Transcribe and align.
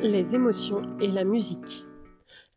les 0.00 0.34
émotions 0.34 0.82
et 1.00 1.08
la 1.08 1.24
musique. 1.24 1.84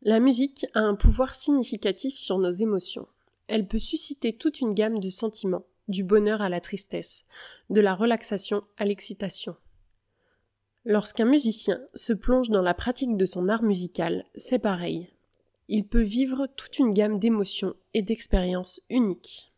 La 0.03 0.19
musique 0.19 0.65
a 0.73 0.81
un 0.81 0.95
pouvoir 0.95 1.33
significatif 1.33 2.15
sur 2.15 2.37
nos 2.37 2.51
émotions. 2.51 3.07
Elle 3.47 3.67
peut 3.67 3.79
susciter 3.79 4.33
toute 4.33 4.61
une 4.61 4.73
gamme 4.73 4.99
de 4.99 5.09
sentiments, 5.09 5.65
du 5.87 6.03
bonheur 6.03 6.41
à 6.41 6.49
la 6.49 6.61
tristesse, 6.61 7.25
de 7.69 7.81
la 7.81 7.95
relaxation 7.95 8.61
à 8.77 8.85
l'excitation. 8.85 9.55
Lorsqu'un 10.85 11.25
musicien 11.25 11.81
se 11.95 12.13
plonge 12.13 12.49
dans 12.49 12.61
la 12.61 12.73
pratique 12.73 13.17
de 13.17 13.25
son 13.25 13.49
art 13.49 13.63
musical, 13.63 14.25
c'est 14.35 14.59
pareil. 14.59 15.09
Il 15.67 15.87
peut 15.87 16.01
vivre 16.01 16.47
toute 16.55 16.79
une 16.79 16.93
gamme 16.93 17.19
d'émotions 17.19 17.75
et 17.93 18.01
d'expériences 18.01 18.81
uniques. 18.89 19.51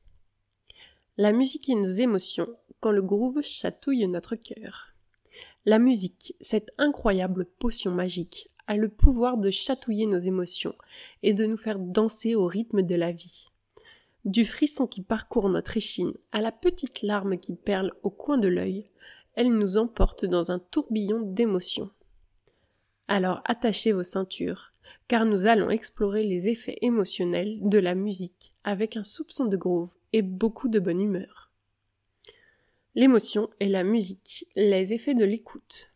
La 1.18 1.31
musique 1.31 1.70
et 1.70 1.75
nos 1.75 1.89
émotions 1.89 2.50
quand 2.79 2.91
le 2.91 3.02
groove 3.02 3.41
chatouille 3.41 4.07
notre 4.07 4.36
cœur. 4.36 4.93
La 5.66 5.80
musique, 5.80 6.36
cette 6.41 6.73
incroyable 6.77 7.46
potion 7.46 7.91
magique, 7.91 8.50
a 8.68 8.75
le 8.75 8.89
pouvoir 8.89 9.37
de 9.37 9.50
chatouiller 9.50 10.07
nos 10.07 10.18
émotions 10.18 10.75
et 11.21 11.33
de 11.33 11.46
nous 11.46 11.56
faire 11.56 11.79
danser 11.79 12.36
au 12.36 12.46
rythme 12.47 12.82
de 12.82 12.96
la 12.96 13.14
vie. 13.14 13.47
Du 14.25 14.43
frisson 14.43 14.87
qui 14.87 15.01
parcourt 15.01 15.47
notre 15.47 15.78
échine 15.78 16.14
à 16.34 16.42
la 16.42 16.51
petite 16.51 17.01
larme 17.01 17.37
qui 17.37 17.56
perle 17.56 17.93
au 18.04 18.10
coin 18.10 18.37
de 18.37 18.50
l'œil, 18.50 18.89
elle 19.36 19.57
nous 19.57 19.78
emporte 19.78 20.25
dans 20.25 20.51
un 20.51 20.60
tourbillon 20.60 21.21
d'émotions. 21.21 21.92
Alors 23.07 23.42
attachez 23.45 23.93
vos 23.93 24.04
ceintures, 24.04 24.73
car 25.07 25.25
nous 25.25 25.45
allons 25.45 25.70
explorer 25.70 26.23
les 26.23 26.50
effets 26.50 26.78
émotionnels 26.82 27.59
de 27.61 27.78
la 27.78 27.95
musique 27.95 28.54
avec 28.65 28.98
un 28.98 29.04
soupçon 29.04 29.45
de 29.45 29.56
groove 29.56 29.95
et 30.11 30.23
beaucoup 30.23 30.68
de 30.68 30.79
bonne 30.79 31.00
humeur 31.00 31.53
l'émotion 32.95 33.50
et 33.59 33.70
la 33.70 33.83
musique, 33.83 34.47
les 34.56 34.94
effets 34.94 35.16
de 35.16 35.25
l'écoute. 35.25 35.89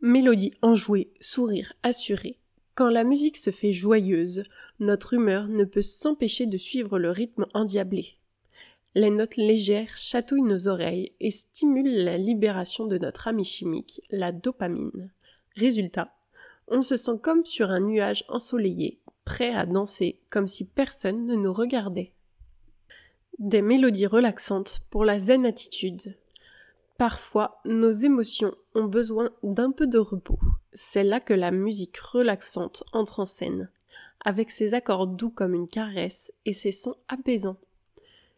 Mélodie 0.00 0.52
enjouée, 0.62 1.12
sourire 1.20 1.74
assuré. 1.82 2.38
Quand 2.74 2.88
la 2.88 3.04
musique 3.04 3.36
se 3.36 3.50
fait 3.50 3.72
joyeuse, 3.72 4.44
notre 4.80 5.12
humeur 5.12 5.48
ne 5.48 5.64
peut 5.64 5.82
s'empêcher 5.82 6.46
de 6.46 6.56
suivre 6.56 6.98
le 6.98 7.10
rythme 7.10 7.46
endiablé. 7.52 8.16
Les 8.94 9.10
notes 9.10 9.36
légères 9.36 9.96
chatouillent 9.96 10.42
nos 10.42 10.68
oreilles 10.68 11.12
et 11.20 11.30
stimulent 11.30 12.04
la 12.04 12.18
libération 12.18 12.86
de 12.86 12.98
notre 12.98 13.28
ami 13.28 13.44
chimique, 13.44 14.02
la 14.10 14.32
dopamine. 14.32 15.12
Résultat, 15.56 16.14
on 16.66 16.82
se 16.82 16.96
sent 16.96 17.18
comme 17.22 17.44
sur 17.44 17.70
un 17.70 17.80
nuage 17.80 18.24
ensoleillé, 18.28 19.00
prêt 19.24 19.54
à 19.54 19.66
danser 19.66 20.20
comme 20.30 20.46
si 20.46 20.64
personne 20.64 21.26
ne 21.26 21.36
nous 21.36 21.52
regardait. 21.52 22.12
Des 23.38 23.62
mélodies 23.62 24.06
relaxantes 24.06 24.82
pour 24.90 25.04
la 25.04 25.18
zen 25.18 25.46
attitude. 25.46 26.16
Parfois, 26.98 27.60
nos 27.64 27.90
émotions 27.90 28.54
ont 28.74 28.84
besoin 28.84 29.30
d'un 29.42 29.72
peu 29.72 29.86
de 29.86 29.98
repos. 29.98 30.38
C'est 30.72 31.02
là 31.02 31.18
que 31.18 31.34
la 31.34 31.50
musique 31.50 31.96
relaxante 31.98 32.84
entre 32.92 33.20
en 33.20 33.26
scène, 33.26 33.70
avec 34.24 34.50
ses 34.50 34.74
accords 34.74 35.06
doux 35.06 35.30
comme 35.30 35.54
une 35.54 35.66
caresse 35.66 36.32
et 36.44 36.52
ses 36.52 36.72
sons 36.72 36.96
apaisants. 37.08 37.58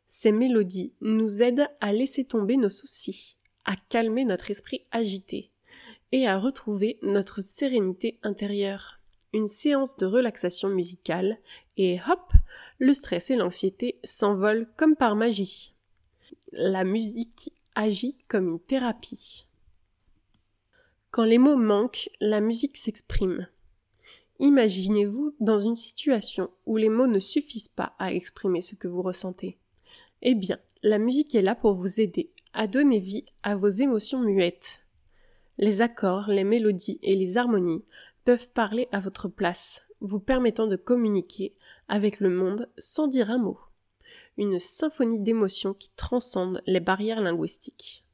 Ces 0.06 0.33
mélodies 0.33 0.92
nous 1.00 1.42
aident 1.42 1.69
à 1.81 1.92
laisser 1.92 2.25
tomber 2.25 2.56
nos 2.56 2.69
soucis, 2.69 3.37
à 3.65 3.75
calmer 3.89 4.25
notre 4.25 4.50
esprit 4.50 4.87
agité 4.92 5.50
et 6.12 6.27
à 6.28 6.39
retrouver 6.39 6.98
notre 7.03 7.42
sérénité 7.42 8.19
intérieure 8.22 9.00
une 9.34 9.48
séance 9.48 9.97
de 9.97 10.06
relaxation 10.06 10.69
musicale 10.69 11.39
et 11.77 11.98
hop, 12.09 12.33
le 12.78 12.94
stress 12.94 13.30
et 13.30 13.36
l'anxiété 13.36 14.00
s'envolent 14.05 14.69
comme 14.77 14.97
par 14.97 15.16
magie. 15.16 15.74
La 16.52 16.84
musique 16.84 17.52
agit 17.74 18.16
comme 18.28 18.48
une 18.48 18.60
thérapie. 18.60 19.47
Quand 21.10 21.25
les 21.25 21.38
mots 21.38 21.56
manquent, 21.56 22.10
la 22.20 22.41
musique 22.41 22.77
s'exprime. 22.77 23.48
Imaginez-vous 24.41 25.34
dans 25.38 25.60
une 25.60 25.77
situation 25.77 26.50
où 26.66 26.77
les 26.77 26.88
mots 26.88 27.06
ne 27.06 27.20
suffisent 27.20 27.69
pas 27.69 27.94
à 27.98 28.12
exprimer 28.12 28.60
ce 28.60 28.75
que 28.75 28.88
vous 28.88 29.02
ressentez. 29.02 29.59
Eh 30.22 30.34
bien, 30.34 30.59
la 30.82 30.98
musique 30.98 31.34
est 31.34 31.42
là 31.42 31.54
pour 31.54 31.75
vous 31.75 32.00
aider 32.00 32.32
à 32.53 32.66
donner 32.66 32.98
vie 32.98 33.25
à 33.42 33.56
vos 33.56 33.69
émotions 33.69 34.21
muettes. 34.21 34.84
Les 35.59 35.82
accords, 35.82 36.28
les 36.28 36.44
mélodies 36.44 36.98
et 37.03 37.15
les 37.15 37.36
harmonies 37.36 37.84
peuvent 38.25 38.50
parler 38.50 38.88
à 38.91 39.00
votre 39.00 39.28
place, 39.28 39.84
vous 40.00 40.21
permettant 40.21 40.66
de 40.66 40.77
communiquer 40.77 41.55
avec 41.88 42.21
le 42.21 42.31
monde 42.31 42.71
sans 42.78 43.06
dire 43.06 43.31
un 43.31 43.38
mot. 43.38 43.59
Une 44.37 44.59
symphonie 44.59 45.21
d'émotions 45.21 45.75
qui 45.75 45.91
transcende 45.97 46.62
les 46.66 46.81
barrières 46.81 47.21
linguistiques. 47.21 48.04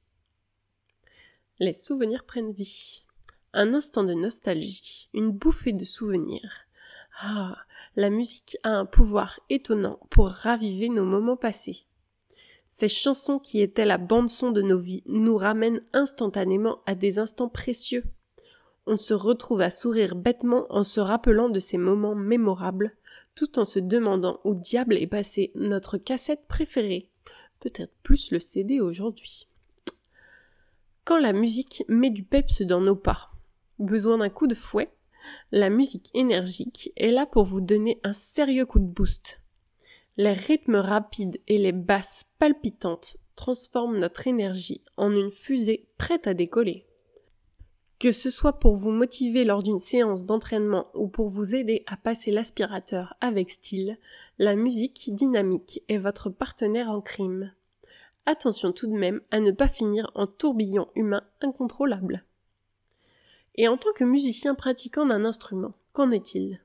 Les 1.58 1.72
souvenirs 1.72 2.24
prennent 2.24 2.52
vie. 2.52 3.04
Un 3.52 3.74
instant 3.74 4.04
de 4.04 4.14
nostalgie, 4.14 5.08
une 5.12 5.30
bouffée 5.30 5.72
de 5.72 5.84
souvenirs. 5.84 6.66
Ah, 7.20 7.56
la 7.96 8.10
musique 8.10 8.56
a 8.62 8.70
un 8.70 8.86
pouvoir 8.86 9.40
étonnant 9.48 9.98
pour 10.10 10.28
raviver 10.28 10.88
nos 10.88 11.04
moments 11.04 11.36
passés. 11.36 11.86
Ces 12.68 12.88
chansons 12.88 13.38
qui 13.38 13.60
étaient 13.60 13.84
la 13.84 13.98
bande-son 13.98 14.52
de 14.52 14.62
nos 14.62 14.78
vies 14.78 15.02
nous 15.06 15.36
ramènent 15.36 15.82
instantanément 15.92 16.80
à 16.86 16.94
des 16.94 17.18
instants 17.18 17.48
précieux 17.48 18.04
on 18.90 18.96
se 18.96 19.14
retrouve 19.14 19.60
à 19.60 19.70
sourire 19.70 20.16
bêtement 20.16 20.66
en 20.68 20.82
se 20.82 20.98
rappelant 20.98 21.48
de 21.48 21.60
ces 21.60 21.78
moments 21.78 22.16
mémorables, 22.16 22.96
tout 23.36 23.60
en 23.60 23.64
se 23.64 23.78
demandant 23.78 24.40
où 24.42 24.56
diable 24.56 24.94
est 24.94 25.06
passée 25.06 25.52
notre 25.54 25.96
cassette 25.96 26.48
préférée, 26.48 27.08
peut-être 27.60 27.94
plus 28.02 28.32
le 28.32 28.40
CD 28.40 28.80
aujourd'hui. 28.80 29.46
Quand 31.04 31.18
la 31.18 31.32
musique 31.32 31.84
met 31.86 32.10
du 32.10 32.24
peps 32.24 32.62
dans 32.62 32.80
nos 32.80 32.96
pas, 32.96 33.30
besoin 33.78 34.18
d'un 34.18 34.28
coup 34.28 34.48
de 34.48 34.56
fouet, 34.56 34.92
la 35.52 35.70
musique 35.70 36.10
énergique 36.12 36.92
est 36.96 37.12
là 37.12 37.26
pour 37.26 37.44
vous 37.44 37.60
donner 37.60 38.00
un 38.02 38.12
sérieux 38.12 38.66
coup 38.66 38.80
de 38.80 38.92
boost. 38.92 39.40
Les 40.16 40.32
rythmes 40.32 40.74
rapides 40.74 41.40
et 41.46 41.58
les 41.58 41.72
basses 41.72 42.24
palpitantes 42.40 43.18
transforment 43.36 44.00
notre 44.00 44.26
énergie 44.26 44.82
en 44.96 45.14
une 45.14 45.30
fusée 45.30 45.86
prête 45.96 46.26
à 46.26 46.34
décoller. 46.34 46.89
Que 48.00 48.12
ce 48.12 48.30
soit 48.30 48.54
pour 48.54 48.76
vous 48.76 48.92
motiver 48.92 49.44
lors 49.44 49.62
d'une 49.62 49.78
séance 49.78 50.24
d'entraînement 50.24 50.86
ou 50.94 51.06
pour 51.06 51.28
vous 51.28 51.54
aider 51.54 51.84
à 51.86 51.98
passer 51.98 52.30
l'aspirateur 52.30 53.14
avec 53.20 53.50
style, 53.50 53.98
la 54.38 54.56
musique 54.56 55.14
dynamique 55.14 55.82
est 55.90 55.98
votre 55.98 56.30
partenaire 56.30 56.88
en 56.88 57.02
crime. 57.02 57.52
Attention 58.24 58.72
tout 58.72 58.86
de 58.86 58.96
même 58.96 59.20
à 59.30 59.38
ne 59.38 59.50
pas 59.50 59.68
finir 59.68 60.10
en 60.14 60.26
tourbillon 60.26 60.88
humain 60.94 61.22
incontrôlable. 61.42 62.24
Et 63.56 63.68
en 63.68 63.76
tant 63.76 63.92
que 63.92 64.04
musicien 64.04 64.54
pratiquant 64.54 65.04
d'un 65.04 65.26
instrument, 65.26 65.74
qu'en 65.92 66.10
est-il? 66.10 66.62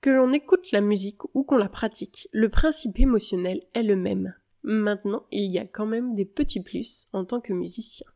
Que 0.00 0.08
l'on 0.08 0.32
écoute 0.32 0.72
la 0.72 0.80
musique 0.80 1.22
ou 1.34 1.42
qu'on 1.42 1.58
la 1.58 1.68
pratique, 1.68 2.30
le 2.32 2.48
principe 2.48 2.98
émotionnel 2.98 3.60
est 3.74 3.82
le 3.82 3.96
même. 3.96 4.34
Maintenant, 4.62 5.26
il 5.32 5.50
y 5.50 5.58
a 5.58 5.66
quand 5.66 5.86
même 5.86 6.14
des 6.14 6.24
petits 6.24 6.62
plus 6.62 7.04
en 7.12 7.26
tant 7.26 7.42
que 7.42 7.52
musicien 7.52 8.06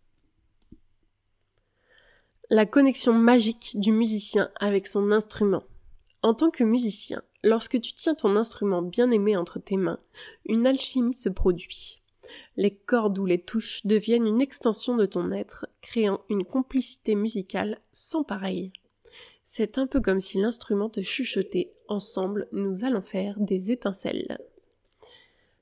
la 2.53 2.67
connexion 2.67 3.15
magique 3.15 3.81
du 3.81 3.93
musicien 3.93 4.51
avec 4.61 4.87
son 4.87 5.11
instrument. 5.11 5.63
En 6.21 6.35
tant 6.35 6.51
que 6.51 6.65
musicien, 6.65 7.23
lorsque 7.43 7.81
tu 7.81 7.95
tiens 7.95 8.15
ton 8.15 8.37
instrument 8.37 8.83
bien 8.83 9.11
aimé 9.11 9.39
entre 9.39 9.59
tes 9.59 9.79
mains, 9.79 9.99
une 10.45 10.67
alchimie 10.67 11.15
se 11.15 11.31
produit. 11.31 12.03
Les 12.59 12.71
cordes 12.71 13.19
ou 13.19 13.25
les 13.25 13.41
touches 13.41 13.87
deviennent 13.87 14.27
une 14.27 14.43
extension 14.43 14.97
de 14.97 15.07
ton 15.07 15.31
être, 15.31 15.67
créant 15.81 16.21
une 16.29 16.45
complicité 16.45 17.15
musicale 17.15 17.79
sans 17.95 18.23
pareille. 18.23 18.71
C'est 19.45 19.79
un 19.79 19.87
peu 19.87 20.03
comme 20.03 20.21
si 20.21 20.39
l'instrument 20.39 20.91
te 20.91 21.01
chuchotait 21.01 21.73
Ensemble, 21.89 22.49
nous 22.53 22.85
allons 22.85 23.01
faire 23.01 23.41
des 23.41 23.73
étincelles. 23.73 24.37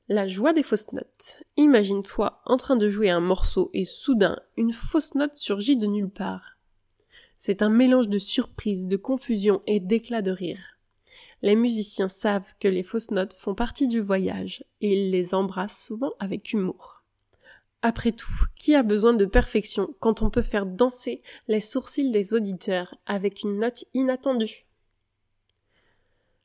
La 0.08 0.26
joie 0.26 0.52
des 0.52 0.64
fausses 0.64 0.90
notes. 0.90 1.44
Imagine-toi 1.56 2.40
en 2.46 2.56
train 2.56 2.74
de 2.74 2.88
jouer 2.88 3.10
un 3.10 3.20
morceau 3.20 3.70
et 3.74 3.84
soudain, 3.84 4.40
une 4.56 4.72
fausse 4.72 5.14
note 5.14 5.36
surgit 5.36 5.76
de 5.76 5.86
nulle 5.86 6.10
part. 6.10 6.56
C'est 7.42 7.62
un 7.62 7.70
mélange 7.70 8.10
de 8.10 8.18
surprise, 8.18 8.86
de 8.86 8.98
confusion 8.98 9.62
et 9.66 9.80
d'éclat 9.80 10.20
de 10.20 10.30
rire. 10.30 10.78
Les 11.40 11.56
musiciens 11.56 12.08
savent 12.08 12.52
que 12.60 12.68
les 12.68 12.82
fausses 12.82 13.12
notes 13.12 13.32
font 13.32 13.54
partie 13.54 13.88
du 13.88 14.00
voyage 14.00 14.62
et 14.82 14.92
ils 14.92 15.10
les 15.10 15.32
embrassent 15.34 15.82
souvent 15.82 16.12
avec 16.18 16.52
humour. 16.52 17.02
Après 17.80 18.12
tout, 18.12 18.44
qui 18.56 18.74
a 18.74 18.82
besoin 18.82 19.14
de 19.14 19.24
perfection 19.24 19.88
quand 20.00 20.20
on 20.20 20.28
peut 20.28 20.42
faire 20.42 20.66
danser 20.66 21.22
les 21.48 21.60
sourcils 21.60 22.10
des 22.10 22.34
auditeurs 22.34 22.94
avec 23.06 23.42
une 23.42 23.56
note 23.56 23.86
inattendue? 23.94 24.66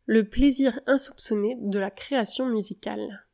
Le 0.06 0.24
plaisir 0.24 0.80
insoupçonné 0.88 1.58
de 1.60 1.78
la 1.78 1.92
création 1.92 2.46
musicale. 2.46 3.26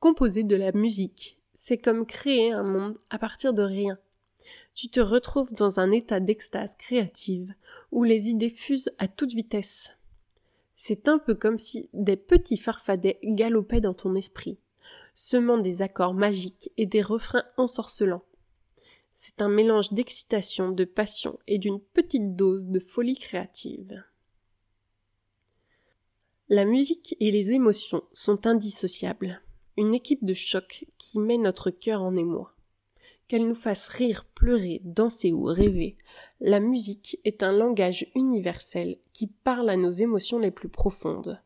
Composer 0.00 0.42
de 0.42 0.56
la 0.56 0.72
musique, 0.72 1.38
c'est 1.54 1.78
comme 1.78 2.04
créer 2.04 2.52
un 2.52 2.62
monde 2.62 2.98
à 3.08 3.18
partir 3.18 3.54
de 3.54 3.62
rien 3.62 3.98
tu 4.74 4.88
te 4.88 5.00
retrouves 5.00 5.52
dans 5.52 5.80
un 5.80 5.90
état 5.90 6.20
d'extase 6.20 6.74
créative 6.76 7.54
où 7.92 8.04
les 8.04 8.28
idées 8.28 8.50
fusent 8.50 8.92
à 8.98 9.08
toute 9.08 9.34
vitesse. 9.34 9.90
C'est 10.76 11.08
un 11.08 11.18
peu 11.18 11.34
comme 11.34 11.58
si 11.58 11.90
des 11.92 12.16
petits 12.16 12.56
farfadets 12.56 13.18
galopaient 13.22 13.80
dans 13.80 13.94
ton 13.94 14.14
esprit, 14.14 14.58
semant 15.14 15.58
des 15.58 15.82
accords 15.82 16.14
magiques 16.14 16.70
et 16.76 16.86
des 16.86 17.02
refrains 17.02 17.44
ensorcelants. 17.56 18.24
C'est 19.12 19.42
un 19.42 19.48
mélange 19.48 19.92
d'excitation, 19.92 20.72
de 20.72 20.84
passion 20.84 21.38
et 21.46 21.58
d'une 21.58 21.80
petite 21.80 22.36
dose 22.36 22.66
de 22.66 22.80
folie 22.80 23.18
créative. 23.18 24.02
La 26.48 26.64
musique 26.64 27.14
et 27.20 27.30
les 27.30 27.52
émotions 27.52 28.02
sont 28.12 28.46
indissociables, 28.46 29.42
une 29.76 29.94
équipe 29.94 30.24
de 30.24 30.32
choc 30.32 30.86
qui 30.96 31.18
met 31.18 31.36
notre 31.36 31.70
cœur 31.70 32.02
en 32.02 32.16
émoi. 32.16 32.54
Qu'elle 33.30 33.46
nous 33.46 33.54
fasse 33.54 33.86
rire, 33.86 34.24
pleurer, 34.34 34.80
danser 34.82 35.32
ou 35.32 35.44
rêver, 35.44 35.96
la 36.40 36.58
musique 36.58 37.20
est 37.24 37.44
un 37.44 37.52
langage 37.52 38.10
universel 38.16 38.98
qui 39.12 39.28
parle 39.28 39.70
à 39.70 39.76
nos 39.76 39.90
émotions 39.90 40.40
les 40.40 40.50
plus 40.50 40.68
profondes. 40.68 41.40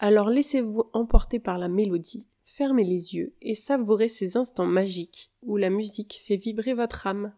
Alors 0.00 0.30
laissez-vous 0.30 0.90
emporter 0.92 1.38
par 1.38 1.58
la 1.58 1.68
mélodie, 1.68 2.26
fermez 2.44 2.82
les 2.82 3.14
yeux 3.14 3.32
et 3.40 3.54
savourez 3.54 4.08
ces 4.08 4.36
instants 4.36 4.66
magiques 4.66 5.30
où 5.42 5.56
la 5.56 5.70
musique 5.70 6.20
fait 6.24 6.34
vibrer 6.34 6.74
votre 6.74 7.06
âme. 7.06 7.32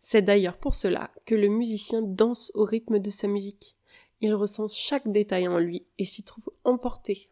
C'est 0.00 0.22
d'ailleurs 0.22 0.58
pour 0.58 0.74
cela 0.74 1.12
que 1.26 1.36
le 1.36 1.46
musicien 1.46 2.02
danse 2.02 2.50
au 2.54 2.64
rythme 2.64 2.98
de 2.98 3.08
sa 3.08 3.28
musique. 3.28 3.76
Il 4.20 4.34
ressent 4.34 4.66
chaque 4.66 5.12
détail 5.12 5.46
en 5.46 5.60
lui 5.60 5.84
et 6.00 6.04
s'y 6.04 6.24
trouve 6.24 6.50
emporté. 6.64 7.30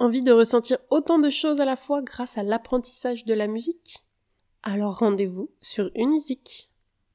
Envie 0.00 0.22
de 0.22 0.32
ressentir 0.32 0.78
autant 0.88 1.18
de 1.18 1.28
choses 1.28 1.60
à 1.60 1.66
la 1.66 1.76
fois 1.76 2.00
grâce 2.00 2.38
à 2.38 2.42
l'apprentissage 2.42 3.26
de 3.26 3.34
la 3.34 3.46
musique? 3.46 3.98
Alors 4.62 5.00
rendez-vous 5.00 5.50
sur 5.60 5.90
Unisic. 5.94 6.69